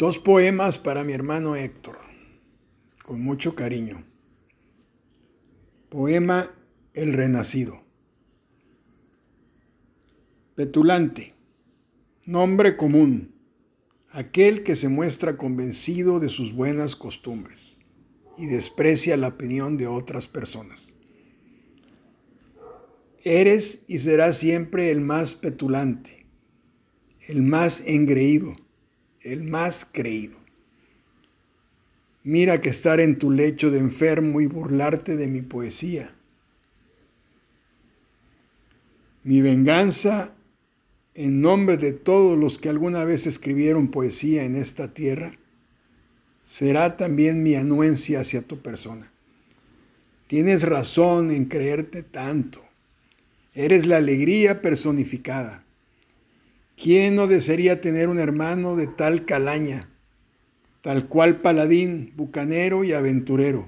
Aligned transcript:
Dos 0.00 0.18
poemas 0.18 0.78
para 0.78 1.04
mi 1.04 1.12
hermano 1.12 1.56
Héctor, 1.56 1.98
con 3.04 3.20
mucho 3.20 3.54
cariño. 3.54 4.02
Poema 5.90 6.54
El 6.94 7.12
Renacido. 7.12 7.82
Petulante, 10.54 11.34
nombre 12.24 12.78
común, 12.78 13.34
aquel 14.10 14.62
que 14.62 14.74
se 14.74 14.88
muestra 14.88 15.36
convencido 15.36 16.18
de 16.18 16.30
sus 16.30 16.54
buenas 16.54 16.96
costumbres 16.96 17.76
y 18.38 18.46
desprecia 18.46 19.18
la 19.18 19.28
opinión 19.28 19.76
de 19.76 19.86
otras 19.86 20.26
personas. 20.26 20.94
Eres 23.22 23.84
y 23.86 23.98
serás 23.98 24.38
siempre 24.38 24.90
el 24.92 25.02
más 25.02 25.34
petulante, 25.34 26.24
el 27.28 27.42
más 27.42 27.82
engreído 27.84 28.54
el 29.22 29.44
más 29.44 29.86
creído. 29.90 30.38
Mira 32.22 32.60
que 32.60 32.68
estar 32.68 33.00
en 33.00 33.18
tu 33.18 33.30
lecho 33.30 33.70
de 33.70 33.78
enfermo 33.78 34.40
y 34.40 34.46
burlarte 34.46 35.16
de 35.16 35.26
mi 35.26 35.42
poesía. 35.42 36.14
Mi 39.22 39.40
venganza 39.40 40.34
en 41.14 41.40
nombre 41.40 41.76
de 41.76 41.92
todos 41.92 42.38
los 42.38 42.58
que 42.58 42.68
alguna 42.68 43.04
vez 43.04 43.26
escribieron 43.26 43.88
poesía 43.88 44.44
en 44.44 44.56
esta 44.56 44.94
tierra, 44.94 45.32
será 46.42 46.96
también 46.96 47.42
mi 47.42 47.54
anuencia 47.54 48.20
hacia 48.20 48.42
tu 48.42 48.58
persona. 48.60 49.10
Tienes 50.28 50.62
razón 50.62 51.30
en 51.30 51.46
creerte 51.46 52.02
tanto. 52.02 52.62
Eres 53.54 53.86
la 53.86 53.96
alegría 53.96 54.62
personificada. 54.62 55.64
¿Quién 56.82 57.14
no 57.14 57.26
desearía 57.26 57.82
tener 57.82 58.08
un 58.08 58.18
hermano 58.18 58.74
de 58.74 58.86
tal 58.86 59.26
calaña, 59.26 59.90
tal 60.80 61.08
cual 61.08 61.42
paladín, 61.42 62.14
bucanero 62.16 62.84
y 62.84 62.94
aventurero, 62.94 63.66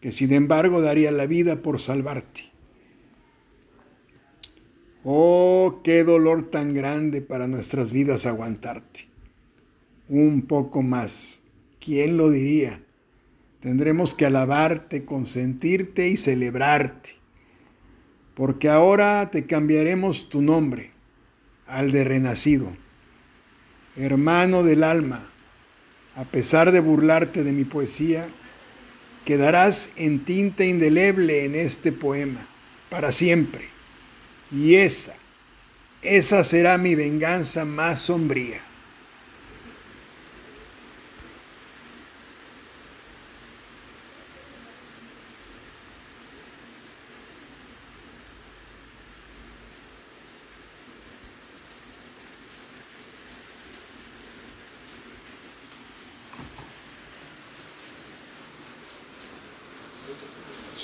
que 0.00 0.12
sin 0.12 0.32
embargo 0.32 0.80
daría 0.80 1.10
la 1.10 1.26
vida 1.26 1.60
por 1.60 1.80
salvarte? 1.80 2.42
Oh, 5.02 5.80
qué 5.82 6.04
dolor 6.04 6.50
tan 6.50 6.72
grande 6.72 7.20
para 7.20 7.48
nuestras 7.48 7.90
vidas 7.90 8.26
aguantarte. 8.26 9.08
Un 10.08 10.42
poco 10.42 10.82
más, 10.82 11.42
¿quién 11.80 12.16
lo 12.16 12.30
diría? 12.30 12.80
Tendremos 13.58 14.14
que 14.14 14.26
alabarte, 14.26 15.04
consentirte 15.04 16.08
y 16.08 16.16
celebrarte, 16.16 17.10
porque 18.34 18.68
ahora 18.68 19.30
te 19.32 19.46
cambiaremos 19.46 20.28
tu 20.28 20.40
nombre 20.40 20.93
al 21.66 21.92
de 21.92 22.04
renacido. 22.04 22.68
Hermano 23.96 24.62
del 24.62 24.84
alma, 24.84 25.26
a 26.16 26.24
pesar 26.24 26.72
de 26.72 26.80
burlarte 26.80 27.44
de 27.44 27.52
mi 27.52 27.64
poesía, 27.64 28.26
quedarás 29.24 29.90
en 29.96 30.20
tinta 30.24 30.64
indeleble 30.64 31.44
en 31.44 31.54
este 31.54 31.92
poema, 31.92 32.46
para 32.90 33.12
siempre. 33.12 33.68
Y 34.52 34.76
esa, 34.76 35.14
esa 36.02 36.44
será 36.44 36.78
mi 36.78 36.94
venganza 36.94 37.64
más 37.64 38.00
sombría. 38.00 38.60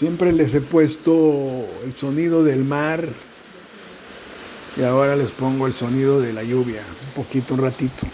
Siempre 0.01 0.33
les 0.33 0.55
he 0.55 0.63
puesto 0.63 1.67
el 1.85 1.95
sonido 1.95 2.43
del 2.43 2.65
mar 2.65 3.07
y 4.79 4.83
ahora 4.83 5.15
les 5.15 5.31
pongo 5.31 5.67
el 5.67 5.75
sonido 5.75 6.23
de 6.23 6.33
la 6.33 6.43
lluvia, 6.43 6.81
un 7.09 7.23
poquito, 7.23 7.53
un 7.53 7.61
ratito. 7.61 8.07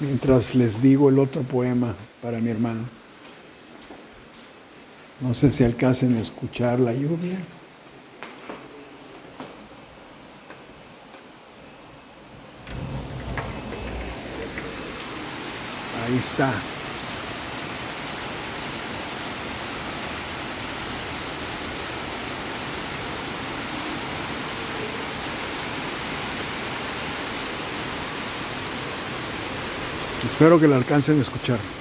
Mientras 0.00 0.54
les 0.54 0.82
digo 0.82 1.08
el 1.08 1.18
otro 1.18 1.40
poema 1.40 1.96
para 2.20 2.40
mi 2.40 2.50
hermano. 2.50 2.82
No 5.20 5.32
sé 5.32 5.50
si 5.50 5.64
alcancen 5.64 6.18
a 6.18 6.20
escuchar 6.20 6.78
la 6.78 6.92
lluvia. 6.92 7.38
Ahí 16.06 16.18
está. 16.18 16.52
Espero 30.24 30.60
que 30.60 30.68
la 30.68 30.76
alcancen 30.76 31.18
a 31.18 31.22
escuchar. 31.22 31.79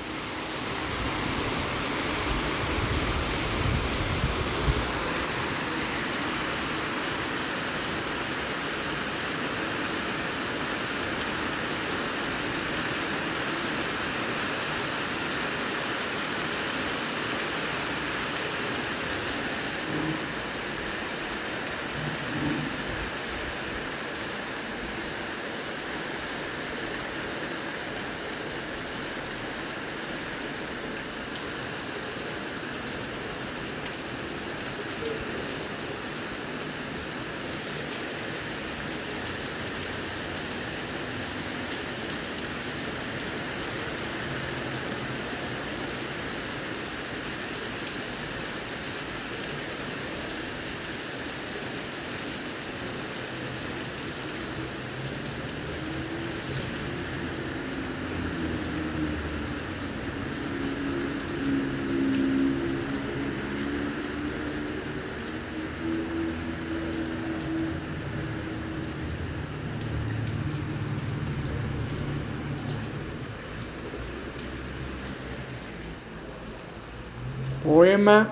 Poema 77.70 78.32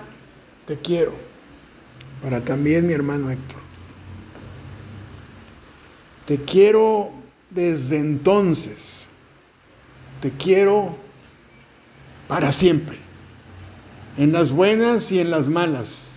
Te 0.66 0.78
quiero, 0.78 1.12
para 2.24 2.40
también 2.40 2.88
mi 2.88 2.92
hermano 2.92 3.30
Héctor. 3.30 3.60
Te 6.26 6.38
quiero 6.38 7.12
desde 7.48 7.98
entonces, 7.98 9.06
te 10.20 10.32
quiero 10.32 10.96
para 12.26 12.50
siempre, 12.50 12.98
en 14.16 14.32
las 14.32 14.50
buenas 14.50 15.12
y 15.12 15.20
en 15.20 15.30
las 15.30 15.46
malas, 15.46 16.16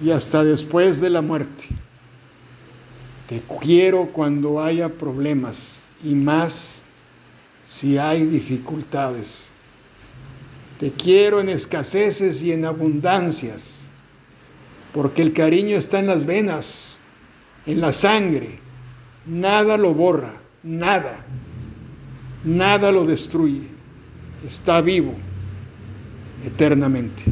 y 0.00 0.10
hasta 0.10 0.42
después 0.42 1.00
de 1.00 1.10
la 1.10 1.22
muerte. 1.22 1.66
Te 3.28 3.40
quiero 3.60 4.06
cuando 4.06 4.60
haya 4.60 4.88
problemas 4.88 5.84
y 6.02 6.14
más 6.16 6.82
si 7.70 7.96
hay 7.96 8.24
dificultades 8.26 9.44
te 10.78 10.92
quiero 10.92 11.40
en 11.40 11.48
escaseces 11.48 12.42
y 12.42 12.52
en 12.52 12.64
abundancias, 12.64 13.78
porque 14.92 15.22
el 15.22 15.32
cariño 15.32 15.76
está 15.76 15.98
en 15.98 16.06
las 16.06 16.24
venas, 16.24 16.98
en 17.66 17.80
la 17.80 17.92
sangre. 17.92 18.60
Nada 19.26 19.76
lo 19.76 19.92
borra, 19.92 20.34
nada, 20.62 21.24
nada 22.44 22.92
lo 22.92 23.04
destruye. 23.04 23.66
Está 24.46 24.80
vivo 24.80 25.14
eternamente. 26.46 27.24